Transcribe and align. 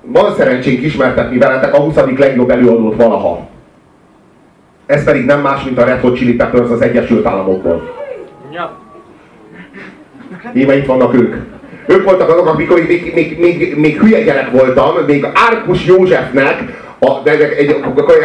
Van 0.00 0.34
szerencsénk 0.36 0.82
ismertetni 0.82 1.38
veletek 1.38 1.74
a 1.74 1.78
20. 1.78 1.94
legjobb 2.16 2.50
előadót 2.50 2.96
valaha. 2.96 3.48
Ez 4.86 5.04
pedig 5.04 5.24
nem 5.24 5.40
más, 5.40 5.64
mint 5.64 5.78
a 5.78 5.84
Red 5.84 6.00
Hot 6.00 6.16
Chili 6.16 6.34
Peppers 6.34 6.70
az 6.70 6.80
Egyesült 6.80 7.26
Államokból. 7.26 7.94
Ja. 8.52 8.78
Íme 10.54 10.76
itt 10.76 10.86
vannak 10.86 11.14
ők. 11.14 11.34
Ők 11.86 12.04
voltak 12.04 12.28
azok, 12.28 12.46
amikor 12.46 12.86
még, 12.88 13.12
még, 13.14 13.38
még, 13.38 13.76
még 13.76 14.00
hülye 14.00 14.22
gyerek 14.22 14.50
voltam, 14.50 14.94
még 15.06 15.26
Árkus 15.34 15.86
Józsefnek, 15.86 16.86
a, 16.98 17.20
de 17.24 17.30
egy, 17.30 17.76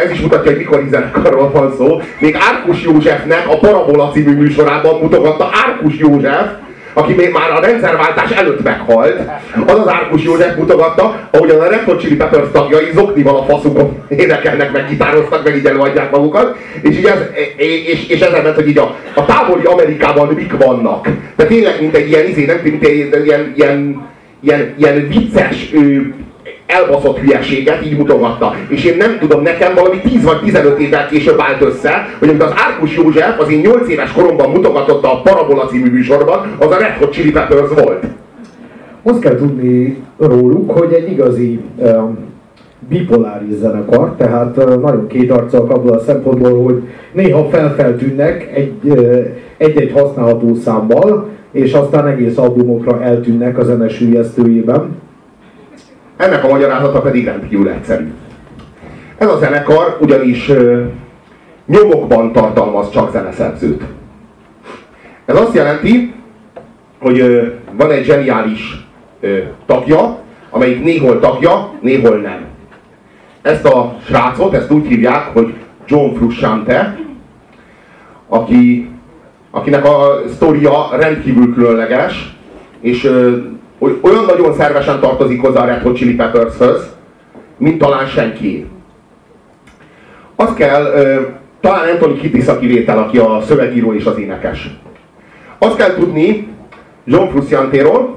ez 0.04 0.10
is 0.10 0.20
mutatja, 0.20 0.50
hogy 0.50 0.60
mikor 0.60 0.84
zenekarról 0.90 1.50
van 1.50 1.74
szó. 1.76 2.00
Még 2.20 2.36
Árkus 2.50 2.82
Józsefnek 2.82 3.48
a 3.48 3.58
Parabola 3.58 4.10
című 4.10 4.36
műsorában 4.36 5.00
mutogatta 5.00 5.50
Árkus 5.66 5.98
József, 5.98 6.50
aki 6.94 7.12
még 7.12 7.32
már 7.32 7.50
a 7.50 7.60
rendszerváltás 7.60 8.30
előtt 8.30 8.62
meghalt, 8.62 9.20
az 9.66 9.78
az 9.78 9.88
Árkus 9.88 10.22
József 10.22 10.56
mutogatta, 10.56 11.28
ahogyan 11.30 11.60
a 11.60 11.68
Red 11.68 11.84
Hot 11.84 12.00
Chili 12.00 12.16
Peppers 12.16 12.48
tagjai 12.52 12.90
zoknival 12.94 13.36
a 13.36 13.44
faszukon 13.44 14.02
énekelnek, 14.08 14.72
meg 14.72 14.88
gitároztak, 14.88 15.44
meg 15.44 15.56
így 15.56 15.66
előadják 15.66 16.10
magukat, 16.10 16.56
és, 16.82 16.96
így 16.98 17.04
ez, 17.04 17.18
és, 17.56 18.08
és 18.08 18.20
ezzel 18.20 18.42
ment, 18.42 18.54
hogy 18.54 18.68
így 18.68 18.78
a, 18.78 18.96
a 19.14 19.24
távoli 19.24 19.64
Amerikában 19.64 20.34
mik 20.34 20.56
vannak. 20.56 21.08
De 21.36 21.44
tényleg, 21.44 21.80
mint 21.80 21.94
egy 21.94 22.08
ilyen, 22.08 22.26
izé, 22.26 22.44
nem, 22.44 22.60
mint 22.62 22.84
egy 22.84 23.24
ilyen, 23.24 23.52
ilyen, 23.56 24.06
ilyen, 24.40 24.74
ilyen 24.78 25.08
vicces 25.08 25.70
elbaszott 26.66 27.18
hülyeséget 27.18 27.84
így 27.84 27.96
mutogatta. 27.98 28.54
És 28.68 28.84
én 28.84 28.96
nem 28.96 29.18
tudom, 29.18 29.42
nekem 29.42 29.74
valami 29.74 30.00
10 30.00 30.24
vagy 30.24 30.40
15 30.40 30.78
évvel 30.78 31.06
később 31.08 31.40
állt 31.40 31.62
össze, 31.62 32.08
hogy 32.18 32.28
amit 32.28 32.42
az 32.42 32.52
Árkus 32.54 32.96
József 32.96 33.38
az 33.38 33.50
én 33.50 33.60
8 33.60 33.88
éves 33.88 34.12
koromban 34.12 34.50
mutogatotta 34.50 35.12
a 35.12 35.20
Parabola 35.20 35.66
című 35.66 35.90
műsorban, 35.90 36.56
az 36.58 36.70
a 36.70 36.78
Red 36.78 36.96
Hot 36.98 37.12
Chili 37.12 37.30
Peppers 37.30 37.82
volt. 37.82 38.04
Azt 39.02 39.20
kell 39.20 39.36
tudni 39.36 40.02
róluk, 40.18 40.70
hogy 40.70 40.92
egy 40.92 41.10
igazi 41.10 41.60
um, 41.76 42.18
bipoláris 42.88 43.54
zenekar, 43.54 44.14
tehát 44.16 44.56
nagyon 44.56 45.06
kétarcak 45.06 45.70
abból 45.70 45.92
a 45.92 46.00
szempontból, 46.00 46.62
hogy 46.62 46.82
néha 47.12 47.48
felfeltűnnek 47.48 48.50
egy-egy 49.56 49.92
használható 49.92 50.54
számmal, 50.54 51.28
és 51.52 51.72
aztán 51.72 52.06
egész 52.06 52.38
albumokra 52.38 53.02
eltűnnek 53.02 53.58
a 53.58 53.64
zene 53.64 53.88
sülyeztőjében. 53.88 55.02
Ennek 56.16 56.44
a 56.44 56.48
magyarázata 56.48 57.00
pedig 57.00 57.24
rendkívül 57.24 57.68
egyszerű. 57.68 58.12
Ez 59.18 59.28
a 59.28 59.38
zenekar 59.38 59.96
ugyanis 60.00 60.50
nyomokban 61.66 62.32
tartalmaz 62.32 62.90
csak 62.90 63.12
zeneszerzőt. 63.12 63.82
Ez 65.24 65.36
azt 65.36 65.54
jelenti, 65.54 66.14
hogy 66.98 67.52
van 67.72 67.90
egy 67.90 68.04
zseniális 68.04 68.86
tagja, 69.66 70.18
amelyik 70.50 70.84
néhol 70.84 71.20
tagja, 71.20 71.72
néhol 71.80 72.16
nem. 72.16 72.44
Ezt 73.42 73.64
a 73.64 73.96
srácot, 74.04 74.54
ezt 74.54 74.70
úgy 74.70 74.86
hívják, 74.86 75.32
hogy 75.32 75.54
John 75.86 76.14
Frusciante, 76.14 76.98
aki, 78.28 78.90
akinek 79.50 79.84
a 79.84 80.22
sztoria 80.34 80.88
rendkívül 80.96 81.54
különleges, 81.54 82.36
és 82.80 83.10
hogy 83.84 83.98
olyan 84.02 84.24
nagyon 84.24 84.54
szervesen 84.54 85.00
tartozik 85.00 85.40
hozzá 85.40 85.62
a 85.62 85.66
Red 85.66 85.82
Hot 85.82 85.96
Chili 85.96 86.14
Peppershöz, 86.14 86.92
mint 87.56 87.78
talán 87.78 88.06
senki. 88.06 88.66
Azt 90.36 90.54
kell, 90.54 90.92
talán 91.60 91.88
Anthony 91.88 92.18
Kiddis 92.20 92.46
a 92.46 92.58
kivétel, 92.58 92.98
aki 92.98 93.18
a 93.18 93.42
szövegíró 93.46 93.92
és 93.94 94.04
az 94.04 94.18
énekes. 94.18 94.70
Azt 95.58 95.76
kell 95.76 95.94
tudni 95.94 96.48
John 97.04 97.30
Frusciantéról, 97.30 98.16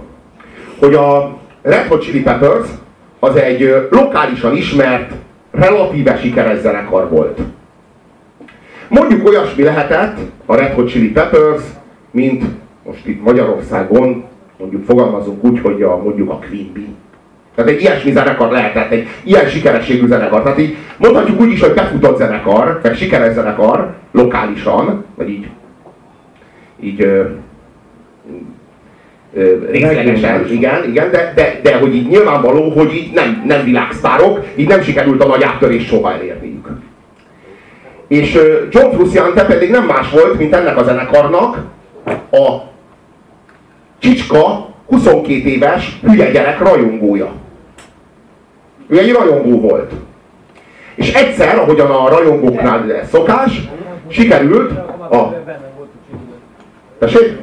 hogy 0.79 0.93
a 0.93 1.37
Red 1.61 1.87
Hot 1.87 2.01
Chili 2.01 2.21
Peppers 2.21 2.67
az 3.19 3.35
egy 3.35 3.87
lokálisan 3.89 4.55
ismert, 4.55 5.11
relatíve 5.51 6.17
sikeres 6.17 6.59
zenekar 6.59 7.09
volt. 7.09 7.39
Mondjuk 8.87 9.27
olyasmi 9.27 9.63
lehetett 9.63 10.17
a 10.45 10.55
Red 10.55 10.73
Hot 10.73 10.89
Chili 10.89 11.11
Peppers, 11.11 11.61
mint 12.11 12.43
most 12.83 13.07
itt 13.07 13.23
Magyarországon 13.23 14.23
mondjuk 14.57 14.85
fogalmazunk 14.85 15.43
úgy, 15.43 15.59
hogy 15.59 15.81
a, 15.81 15.97
mondjuk 15.97 16.29
a 16.29 16.39
Queen 16.49 16.71
Bee. 16.73 16.83
Tehát 17.55 17.71
egy 17.71 17.81
ilyesmi 17.81 18.11
zenekar 18.11 18.51
lehetett, 18.51 18.91
egy 18.91 19.07
ilyen 19.23 19.47
sikerességű 19.47 20.07
zenekar. 20.07 20.43
Tehát 20.43 20.59
így 20.59 20.75
mondhatjuk 20.97 21.41
úgy 21.41 21.51
is, 21.51 21.61
hogy 21.61 21.73
befutott 21.73 22.17
zenekar, 22.17 22.79
meg 22.83 22.95
sikeres 22.95 23.33
zenekar, 23.33 23.93
lokálisan, 24.11 25.05
vagy 25.15 25.29
így, 25.29 25.47
így 26.79 27.01
ö, 27.01 27.23
ö, 29.33 29.69
részlegesen, 29.71 30.51
igen, 30.51 30.89
igen, 30.89 31.11
de, 31.11 31.31
de, 31.35 31.59
de, 31.63 31.77
hogy 31.77 31.95
így 31.95 32.07
nyilvánvaló, 32.07 32.69
hogy 32.69 32.93
így 32.93 33.13
nem, 33.13 33.43
nem 33.45 33.63
világsztárok, 33.63 34.45
így 34.55 34.67
nem 34.67 34.81
sikerült 34.81 35.23
a 35.23 35.27
nagy 35.27 35.43
áttörés 35.43 35.85
soha 35.85 36.13
elérniük. 36.13 36.67
És 38.07 38.39
John 38.69 38.95
Frusciante 38.95 39.45
pedig 39.45 39.69
nem 39.69 39.85
más 39.85 40.09
volt, 40.09 40.37
mint 40.37 40.53
ennek 40.53 40.77
a 40.77 40.83
zenekarnak 40.83 41.57
a 42.31 42.75
Csicska 43.99 44.69
22 44.87 45.31
éves 45.31 45.99
hülye 46.01 46.31
gyerek 46.31 46.59
rajongója. 46.59 47.31
Ő 48.87 48.97
egy 48.97 49.11
rajongó 49.11 49.59
volt. 49.59 49.91
És 50.95 51.13
egyszer, 51.13 51.57
ahogyan 51.59 51.91
a 51.91 52.09
rajongóknál 52.09 53.05
szokás, 53.05 53.61
sikerült 54.07 54.71
a... 55.11 55.33
Tessék? 56.99 57.37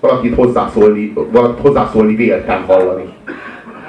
Valakit 0.00 0.34
hozzászólni, 0.34 1.12
valakit 1.30 1.60
hozzászólni 1.60 2.14
véltem 2.14 2.64
hallani. 2.66 3.14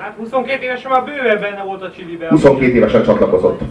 Hát 0.02 0.14
22 0.18 0.64
évesen 0.64 0.92
már 0.92 1.04
bőven 1.04 1.40
benne 1.40 1.64
volt 1.64 1.82
a 1.82 1.92
csiliben. 1.92 2.30
22 2.30 2.72
évesen 2.72 3.04
csatlakozott. 3.04 3.62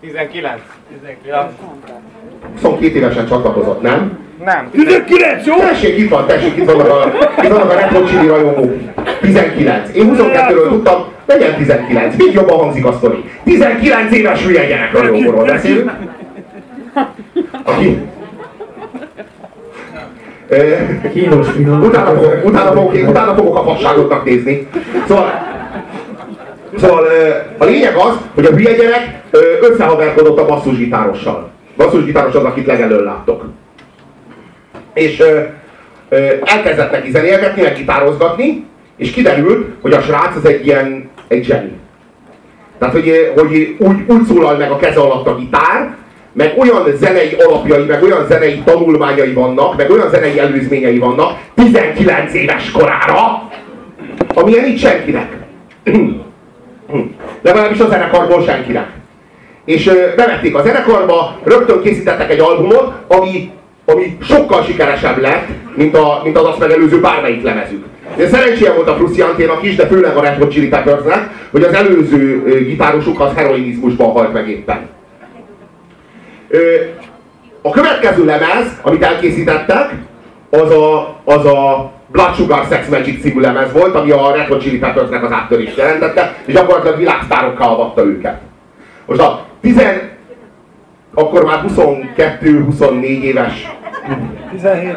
19. 0.00 0.60
19. 0.88 1.52
22 2.52 2.96
évesen 2.96 3.26
csatlakozott, 3.26 3.82
nem? 3.82 4.18
Nem. 4.44 4.70
19, 4.70 5.46
jó? 5.46 5.56
Tessék, 5.56 5.98
itt 5.98 6.10
van, 6.10 6.26
tessék, 6.26 6.56
itt 6.56 6.70
vannak 6.70 6.88
a, 6.88 7.12
itt 7.42 7.48
vannak 7.48 7.92
a 7.92 8.06
Chili 8.06 8.26
rajongók. 8.26 8.72
19. 9.20 9.94
Én 9.94 10.16
22-ről 10.16 10.68
tudtam, 10.68 11.04
legyen 11.26 11.54
19. 11.54 12.16
Még 12.16 12.32
jobban 12.32 12.58
hangzik 12.58 12.86
a 12.86 12.92
sztori. 12.92 13.24
19 13.44 14.12
éves 14.12 14.44
hülye 14.44 14.66
gyerek 14.66 14.92
rajongóról 14.92 15.44
beszélünk. 15.44 15.90
Aki, 17.62 17.98
Kínos 21.12 21.46
utána, 21.82 22.10
fogok, 22.10 22.44
utána, 22.44 22.72
fogok, 22.72 23.08
utána 23.08 23.34
fogok 23.34 23.56
a 23.56 23.62
fasságotnak 23.62 24.24
nézni. 24.24 24.68
Szóval, 25.08 25.32
szóval 26.78 27.04
a 27.58 27.64
lényeg 27.64 27.94
az, 27.94 28.16
hogy 28.34 28.44
a 28.44 28.50
hülye 28.50 28.72
gyerek 28.72 29.22
összehaverkodott 29.60 30.38
a 30.38 30.46
basszusgitárossal. 30.46 31.50
Basszusgitáros 31.76 32.34
az, 32.34 32.44
akit 32.44 32.66
legelől 32.66 33.04
láttok 33.04 33.44
és 34.94 35.20
ö, 35.20 35.40
ö, 36.08 36.16
elkezdett 36.44 36.90
neki 36.90 37.10
zenélgetni, 37.10 37.62
meg 37.62 37.76
gitározgatni, 37.76 38.64
és 38.96 39.10
kiderült, 39.10 39.68
hogy 39.80 39.92
a 39.92 40.00
srác 40.00 40.36
az 40.36 40.44
egy 40.44 40.66
ilyen, 40.66 41.10
egy 41.28 41.44
zseni. 41.44 41.78
Tehát, 42.78 42.94
hogy, 42.94 43.32
hogy 43.36 43.76
úgy, 43.78 43.96
úgy 44.06 44.24
szólal 44.26 44.56
meg 44.56 44.70
a 44.70 44.76
keze 44.76 45.00
alatt 45.00 45.26
a 45.26 45.36
gitár, 45.36 45.96
meg 46.32 46.54
olyan 46.58 46.96
zenei 46.96 47.36
alapjai, 47.38 47.84
meg 47.84 48.02
olyan 48.02 48.26
zenei 48.26 48.62
tanulmányai 48.64 49.32
vannak, 49.32 49.76
meg 49.76 49.90
olyan 49.90 50.10
zenei 50.10 50.38
előzményei 50.38 50.98
vannak 50.98 51.38
19 51.54 52.34
éves 52.34 52.70
korára, 52.70 53.48
amilyen 54.34 54.64
itt 54.64 54.78
senkinek. 54.78 55.36
Legalábbis 57.42 57.80
a 57.80 57.88
zenekarból 57.88 58.42
senkinek. 58.42 58.88
És 59.64 59.84
bevették 60.16 60.54
a 60.54 60.62
zenekarba, 60.62 61.38
rögtön 61.44 61.82
készítettek 61.82 62.30
egy 62.30 62.40
albumot, 62.40 62.92
ami 63.06 63.50
ami 63.90 64.16
sokkal 64.22 64.62
sikeresebb 64.62 65.18
lett, 65.18 65.46
mint, 65.74 65.96
a, 65.96 66.20
mint 66.24 66.38
az 66.38 66.44
azt 66.44 66.58
megelőző 66.58 67.00
bármelyik 67.00 67.42
lemezük. 67.42 67.84
De 68.16 68.28
szerencséje 68.28 68.72
volt 68.72 68.88
a 68.88 68.94
Fruscianténak 68.94 69.62
is, 69.62 69.74
de 69.74 69.86
főleg 69.86 70.16
a 70.16 70.20
Red 70.20 70.38
Hot 70.38 70.50
Chili 70.50 70.68
Peppersnek, 70.68 71.30
hogy 71.50 71.62
az 71.62 71.72
előző 71.72 72.42
gitárosuk 72.66 73.20
az 73.20 73.30
heroinizmusban 73.34 74.10
halt 74.10 74.32
meg 74.32 74.48
éppen. 74.48 74.88
A 77.62 77.70
következő 77.70 78.24
lemez, 78.24 78.78
amit 78.82 79.02
elkészítettek, 79.02 79.92
az 80.50 80.70
a, 80.70 81.16
az 81.24 81.44
a 81.44 81.90
Blood 82.06 82.34
Sugar 82.34 82.66
Sex 82.70 82.88
Magic 82.88 83.22
című 83.22 83.40
lemez 83.40 83.72
volt, 83.72 83.94
ami 83.94 84.10
a 84.10 84.32
Red 84.34 84.46
Hot 84.46 84.60
Chili 84.60 84.78
Peppersnek 84.78 85.24
az 85.24 85.32
áttörést 85.32 85.76
jelentette, 85.76 86.34
és 86.44 86.54
gyakorlatilag 86.54 86.98
világsztárokká 86.98 87.64
avatta 87.64 88.04
őket. 88.04 88.40
Most 89.06 89.20
a 89.20 89.44
10, 89.60 89.82
akkor 91.14 91.44
már 91.44 91.64
22-24 91.68 93.02
éves 93.02 93.70
17. 94.50 94.96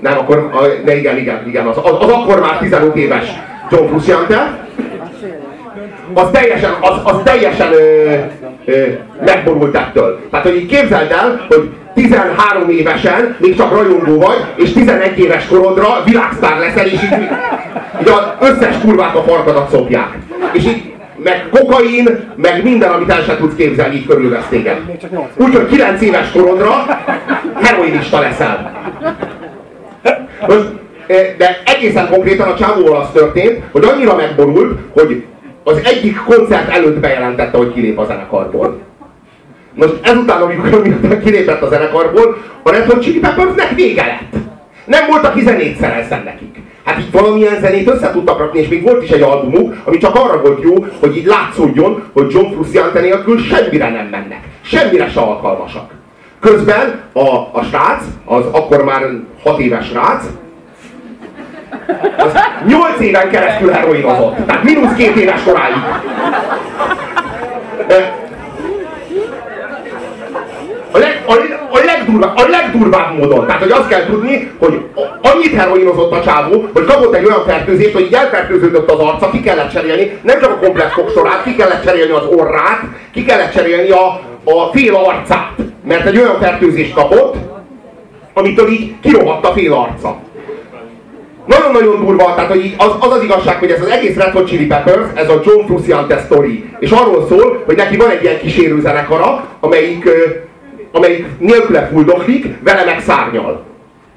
Nem, 0.00 0.18
akkor, 0.18 0.50
de 0.84 0.96
igen, 0.96 1.16
igen, 1.16 1.42
igen, 1.46 1.66
az, 1.66 1.76
az, 1.76 1.92
az 2.00 2.08
akkor 2.08 2.40
már 2.40 2.58
15 2.58 2.96
éves 2.96 3.28
John 3.70 3.88
Frusciante, 3.88 4.58
az 6.14 6.28
teljesen, 6.32 6.70
az, 6.80 7.00
az 7.04 7.20
teljesen 7.24 7.72
ö, 7.72 8.14
ö, 8.64 8.86
megborult 9.24 9.76
ettől. 9.76 10.20
Tehát, 10.30 10.46
hogy 10.46 10.56
így 10.56 10.66
képzeld 10.66 11.10
el, 11.10 11.46
hogy 11.48 11.70
13 11.94 12.70
évesen 12.70 13.36
még 13.38 13.56
csak 13.56 13.70
rajongó 13.70 14.18
vagy, 14.18 14.44
és 14.56 14.72
11 14.72 15.18
éves 15.18 15.46
korodra 15.46 16.02
világsztár 16.04 16.58
leszel, 16.58 16.86
és 16.86 16.92
így, 16.92 17.20
így 18.00 18.08
az 18.08 18.48
összes 18.48 18.78
kurvát 18.78 19.14
a 19.14 19.22
farkadat 19.22 19.70
szopják. 19.70 20.08
És 20.52 20.64
így 20.64 20.94
meg 21.22 21.44
kokain, 21.50 22.32
meg 22.36 22.62
minden, 22.62 22.92
amit 22.92 23.10
el 23.10 23.22
sem 23.22 23.36
tudsz 23.36 23.54
képzelni, 23.54 23.94
így 23.94 24.06
körülvesz 24.06 24.46
téged. 24.48 24.76
Úgyhogy 25.36 25.66
9 25.66 26.02
éves 26.02 26.30
korodra 26.30 26.84
heroinista 27.66 28.20
leszel. 28.20 28.72
Most, 30.48 30.68
eh, 31.06 31.34
de 31.38 31.62
egészen 31.64 32.08
konkrétan 32.10 32.48
a 32.48 32.56
csávóval 32.56 33.00
az 33.00 33.08
történt, 33.12 33.62
hogy 33.72 33.84
annyira 33.84 34.16
megborult, 34.16 34.78
hogy 34.92 35.24
az 35.64 35.80
egyik 35.84 36.16
koncert 36.24 36.70
előtt 36.70 36.98
bejelentette, 36.98 37.56
hogy 37.56 37.72
kilép 37.72 37.98
a 37.98 38.04
zenekarból. 38.04 38.80
Most 39.74 39.94
ezután, 40.02 40.42
amikor, 40.42 40.74
amikor 40.74 41.22
kilépett 41.22 41.62
a 41.62 41.68
zenekarból, 41.68 42.36
a 42.62 42.70
Red 42.70 42.90
Hot 42.90 43.02
Chili 43.02 43.18
Peppersnek 43.18 43.74
vége 43.74 44.06
lett. 44.06 44.42
Nem 44.84 45.06
volt, 45.06 45.24
aki 45.24 45.42
zenét 45.42 45.78
szerezzen 45.78 46.22
nekik. 46.24 46.56
Hát 46.84 46.98
így 46.98 47.10
valamilyen 47.10 47.60
zenét 47.60 47.88
össze 47.88 48.10
tudtak 48.10 48.38
rakni, 48.38 48.60
és 48.60 48.68
még 48.68 48.82
volt 48.82 49.02
is 49.02 49.10
egy 49.10 49.22
albumuk, 49.22 49.74
ami 49.84 49.98
csak 49.98 50.14
arra 50.14 50.40
volt 50.40 50.62
jó, 50.62 50.86
hogy 51.00 51.16
így 51.16 51.26
látszódjon, 51.26 52.02
hogy 52.12 52.30
John 52.30 52.52
Frusciante 52.52 53.00
nélkül 53.00 53.38
semmire 53.38 53.90
nem 53.90 54.06
mennek. 54.06 54.40
Semmire 54.60 55.08
se 55.08 55.20
alkalmasak. 55.20 55.95
Közben 56.40 57.00
a, 57.12 57.28
a 57.52 57.62
srác, 57.70 58.02
az 58.24 58.44
akkor 58.52 58.84
már 58.84 59.02
6 59.42 59.58
éves 59.58 59.86
srác, 59.86 60.24
az 62.16 62.32
8 62.66 63.00
éven 63.00 63.30
keresztül 63.30 63.70
heroinozott. 63.70 64.46
Tehát 64.46 64.62
mínusz 64.62 64.94
két 64.96 65.16
éves 65.16 65.42
koráig. 65.42 65.74
A, 70.90 70.98
leg, 70.98 71.24
a, 71.26 71.32
a, 71.70 71.84
legdurvább, 71.84 72.36
a 72.36 72.48
legdurvább 72.48 73.18
módon. 73.18 73.46
Tehát, 73.46 73.62
hogy 73.62 73.70
azt 73.70 73.88
kell 73.88 74.04
tudni, 74.04 74.50
hogy 74.58 74.84
annyit 75.22 75.54
heroinozott 75.54 76.12
a 76.12 76.22
csávó, 76.22 76.68
hogy 76.72 76.84
kapott 76.84 77.14
egy 77.14 77.24
olyan 77.24 77.44
fertőzést, 77.46 77.92
hogy 77.92 78.04
így 78.04 78.14
elfertőződött 78.14 78.90
az 78.90 78.98
arca, 78.98 79.30
ki 79.30 79.40
kellett 79.40 79.72
cserélni, 79.72 80.18
nem 80.22 80.40
csak 80.40 80.50
a 80.50 80.58
komplex 80.58 80.92
fogsorát, 80.92 81.42
ki 81.42 81.56
kellett 81.56 81.84
cserélni 81.84 82.12
az 82.12 82.24
orrát, 82.24 82.80
ki 83.12 83.24
kellett 83.24 83.52
cserélni 83.52 83.90
a, 83.90 84.20
a 84.44 84.70
fél 84.72 84.94
arcát. 84.94 85.65
Mert 85.86 86.06
egy 86.06 86.18
olyan 86.18 86.38
fertőzést 86.40 86.94
kapott, 86.94 87.34
amitől 88.32 88.68
így 88.68 88.94
kirohadt 89.00 89.46
a 89.46 89.52
fél 89.52 89.72
arca. 89.72 90.16
Nagyon-nagyon 91.46 92.04
durva, 92.04 92.34
tehát 92.34 92.50
hogy 92.50 92.74
az, 92.76 92.90
az 93.00 93.12
az 93.12 93.22
igazság, 93.22 93.56
hogy 93.58 93.70
ez 93.70 93.80
az 93.80 93.88
egész 93.88 94.16
Red 94.16 94.32
Hot 94.32 94.46
Chili 94.46 94.66
Peppers, 94.66 95.06
ez 95.14 95.28
a 95.28 95.40
John 95.44 95.66
Frusciante 95.66 96.22
story. 96.24 96.64
És 96.78 96.90
arról 96.90 97.26
szól, 97.28 97.62
hogy 97.66 97.76
neki 97.76 97.96
van 97.96 98.10
egy 98.10 98.22
ilyen 98.22 98.38
kísérő 98.38 98.80
zenekara, 98.80 99.48
amelyik 99.60 100.08
amelyik 100.96 101.26
nélküle 101.38 101.86
fuldoklik, 101.86 102.46
vele 102.62 102.84
meg 102.84 103.00
szárnyal. 103.00 103.64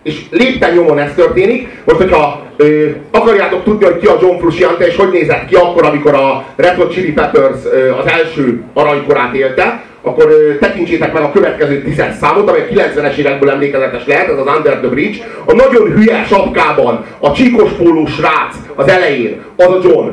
És 0.03 0.21
lépten 0.31 0.73
nyomon 0.73 0.99
ez 0.99 1.13
történik. 1.15 1.67
Most, 1.83 1.97
hogyha 1.97 2.41
ö, 2.57 2.87
akarjátok 3.11 3.63
tudni, 3.63 3.85
hogy 3.85 3.97
ki 3.97 4.05
a 4.05 4.17
John 4.21 4.39
Frusciante, 4.39 4.87
és 4.87 4.95
hogy 4.95 5.09
nézett 5.11 5.45
ki 5.45 5.55
akkor, 5.55 5.85
amikor 5.85 6.13
a 6.13 6.45
Red 6.55 6.75
Hot 6.75 6.91
Chili 6.91 7.11
Peppers 7.11 7.57
ö, 7.71 7.93
az 7.93 8.05
első 8.05 8.63
aranykorát 8.73 9.33
élte, 9.33 9.83
akkor 10.01 10.57
tekintsétek 10.59 11.13
meg 11.13 11.23
a 11.23 11.31
következő 11.31 11.81
tízes 11.81 12.15
számot, 12.15 12.49
amely 12.49 12.61
a 12.61 12.73
90-es 12.73 13.15
évekből 13.15 13.49
emlékezetes 13.49 14.05
lehet, 14.05 14.29
ez 14.29 14.37
az 14.37 14.55
Under 14.57 14.79
the 14.79 14.89
Bridge. 14.89 15.17
A 15.45 15.53
nagyon 15.53 15.91
hülye 15.91 16.23
sapkában, 16.27 17.05
a 17.19 17.31
csíkos 17.31 17.71
pólós 17.71 18.11
srác 18.11 18.55
az 18.75 18.87
elején, 18.87 19.41
az 19.55 19.65
a 19.65 19.79
John. 19.83 20.09